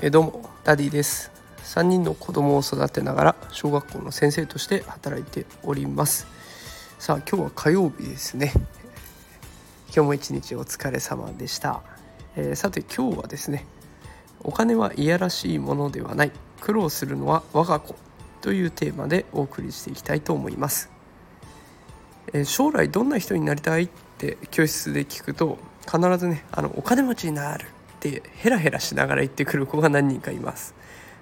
[0.00, 1.30] えどうもダディです。
[1.64, 6.26] 3人の子供を育てながら小学校の先生として働いております。
[6.98, 8.52] さあ今日は火曜日ですね。
[9.94, 11.82] 今日も一日お疲れ様でした、
[12.36, 13.66] えー、さて今日はですね
[14.42, 16.32] お金はいやらしいものではない。
[16.62, 17.96] 苦労するのは我が子
[18.40, 20.90] というテーマでお送りしていきたいと思います、
[22.32, 23.88] えー、将来どんな人になりたい
[24.22, 27.66] って教室で聞くと必ずねあのお金持ちになるっ
[27.98, 30.74] てヘラヘラしながら言ってくる子が何人かいます。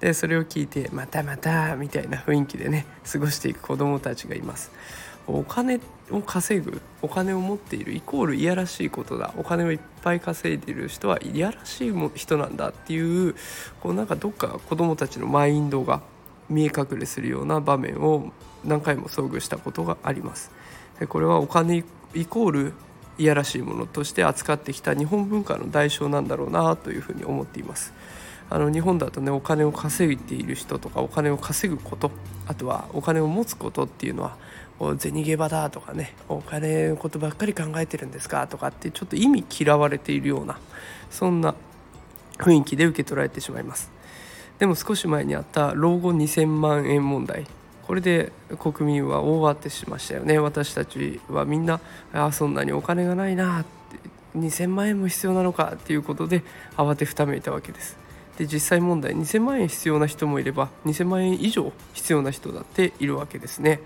[0.00, 4.70] でそれを聞いてまたまたみたいな雰囲気でね過ごしていく子どもたちがいます。
[5.28, 9.32] お金を稼ぐお金を持っているイコールいやらしいことだ。
[9.38, 13.34] お金をいっぱい稼いでいる人はいやらしい人なんだっていう
[13.80, 16.02] こうなんかどっか子どもたちのマインドが
[16.50, 18.32] 見え隠れするような場面を
[18.64, 20.50] 何回も遭遇したことがあります。
[21.06, 21.84] これはお金
[22.14, 22.72] イコール
[23.18, 27.92] いやらしいものとして扱ってきた日本文化の代償なんだろうなというふうに思っています。
[28.50, 32.10] あの日本だとねお金を稼いでいる人とかお金を稼ぐこと
[32.46, 34.36] あとはお金を持つことっていうのは
[34.98, 40.58] 銭ゲバだとかねお金のことばっかり考えてるんですかとかってちょっと意味嫌われているような
[41.10, 41.54] そんな
[42.36, 43.90] 雰囲気で受け取られてしまいます
[44.58, 47.46] でも少し前にあった老後2000万円問題
[47.92, 50.38] これで国民は大慌てしましたよね。
[50.38, 51.78] 私たちはみんな
[52.14, 56.42] あそんなにお金がないなって2000万円も必要なのかっていうことで
[56.78, 57.98] 慌てふためいたわけです。
[58.38, 63.82] で実際問題2000万円必要な人もいれば2000万円以上必要な人だっているわけですね。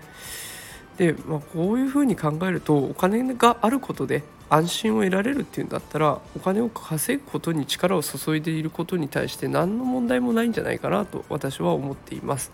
[0.95, 12.53] で、まあ、こういうふうに考えるとお金があることで安心を得られるっていうんだったらお金を稼ぐことに力を注いでいることに対して何の問題もないんじゃないかなと私は思っています。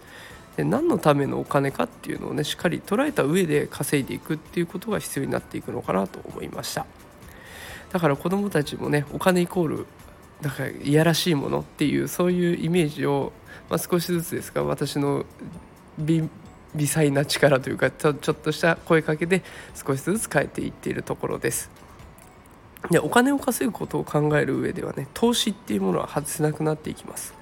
[0.57, 6.85] で何のためのお金かっていうのをねしっかり捉えた上で稼いでいくっていうことが必要になっていくのかなと思いました
[7.91, 9.87] だから子どもたちもねお金イコール
[10.41, 13.31] だからいやらしいものっていうそういうイメージを、
[13.69, 15.25] まあ、少しずつですが私の
[15.97, 16.29] 微
[16.75, 19.43] 細な力というかちょっとした声かけで
[19.73, 21.69] 少しずつ変えていっているところです。
[22.89, 27.33] でお金を稼ぐことを考える上ではね投資っていうものは外せなくなっていきます。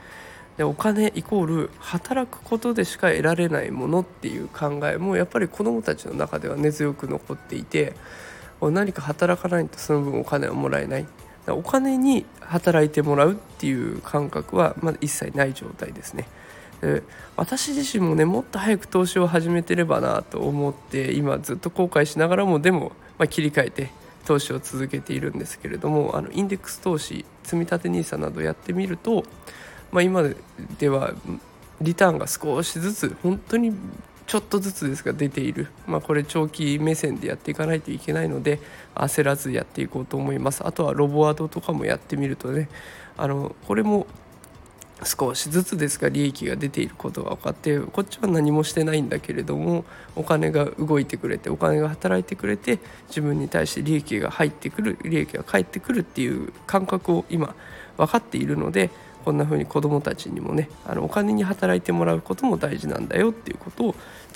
[0.57, 7.95] でお金イコール働くことでしか得られないものっていう考えもやっぱり子どもたちの中では根強く残っていて
[8.61, 11.05] 何か働かないとその分お金はもらえない
[11.47, 16.27] お金に働いてもらうっていう感覚はまだ一切ない状態ですね。
[16.81, 17.03] で
[17.35, 23.91] 私自身もねもっと早く投資を始めてればなと思って今ずっと後悔しながらもでも、まあ、切り替えて
[24.25, 29.23] 投資を続けているんですけれどもあのインデックス投資積立 NISA などやってみると、
[29.91, 30.23] まあ、今
[30.79, 31.13] では
[31.81, 33.73] リターンが少しずつ本当に
[34.27, 38.59] ちょっとずつですが出ている、まあ、これ長期目線でやっていかないといけないので
[38.95, 40.65] 焦らずやっていこうと思います。
[40.65, 42.69] あとはロボワードとかもやってみるとね
[43.17, 44.07] あのこれも
[45.03, 49.83] 少しずつですが利益が出ていることが分かってこっちは何もしてないんだけれども
[50.15, 57.55] お金が動いてくれてお金が働いてくれて自分に対して利益が入ってくる利益が返ってくるっていう感覚を今
[57.97, 58.91] 分かっているので
[59.23, 63.95] こんな風に子どもたちにもねあのお金に働いてもらうことも大事なんだよっていうことを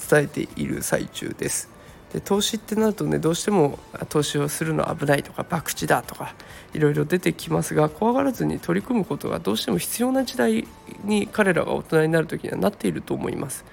[0.10, 1.70] 伝えている最中です。
[2.14, 3.78] で投資ってなるとねどうしても
[4.10, 6.34] 投資をするの危ないとか博打だとか
[6.74, 10.68] いろいろ出てきますが怖がらずに取り組むことがどうしても必要な時代
[11.04, 13.66] に彼らが大人になる時にはなっていると思います。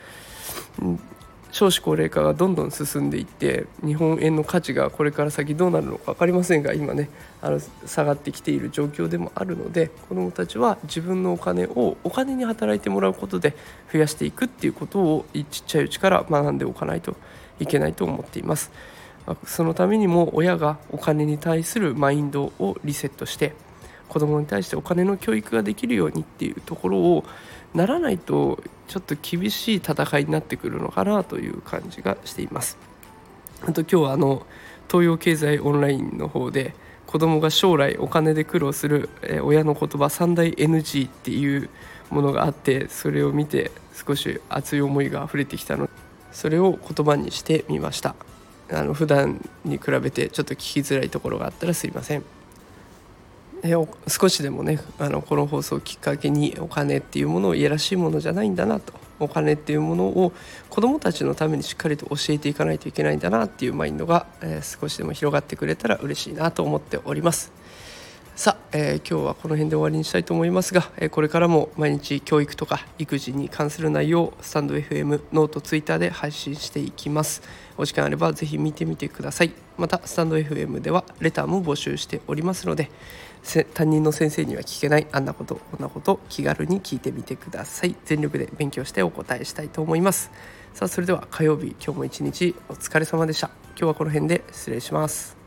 [1.52, 7.10] 少子高齢化がどんどん進んでいって日本円の価値がこれから先どうなるのか分かりませんが今ね
[7.42, 13.54] あの下がってきている状況でもあるので子どもたちは自分のお金をお金に働いてもらうことで
[13.92, 17.16] 増やしていくっていうことをちっちゃいうちから学んでおかないと
[17.60, 18.72] いけないと思っています。
[19.46, 23.54] そのためにも親がお金に対するマインドをリセットして
[24.12, 27.24] 子供に対してお金の教育ができるようにっていうところを
[27.72, 32.76] ならないとちょっと厳しい戦いになってくるのかなという感じがしています。
[33.62, 34.46] あと今日はあの
[34.90, 36.74] 東洋経済オンラインの方で
[37.06, 41.70] 子供が将来お金で苦労する、え親の言葉三大 NG っていう
[42.10, 45.92] ものがあってそれを見て少し熱い思いが溢れてきたので
[46.32, 48.14] それを言葉にしてみました。
[48.70, 52.41] あの普段に比べてちょっと聞きづらいところがあったらすいません。
[53.64, 53.74] え
[54.08, 58.92] 少しでもねあのこの放送をきっかけにお金っていうものをいやらしいものじゃないんだなと。
[59.20, 60.32] お金っていうものを
[60.68, 67.52] 子どもたちのためにしっかりと教えていかないといけないんだなっていうマインドが、えー、少しでも広がってくれたら嬉しいなと思っております。
[68.34, 77.42] さあ、えー、今日はこの辺で終わりにしたいと思いますが、えー、これからも毎日教育とか育児に関する内容をスタンド FM ノートツイッターで配信していきます。
[77.76, 79.52] お時間あればぜひ見てみてください。
[79.76, 82.90] またスタンド FM ではレターも募集しておりますので
[83.74, 87.94] 担任の先生には聞けないあんなことこんなこと気軽に聞いてみてください。
[88.06, 90.30] 全力で勉強してお答えしたいと思います。
[90.72, 93.50] さあそれでは火曜日今日も一日お疲れ様でした。
[93.76, 95.41] 今日はこの辺で失礼します。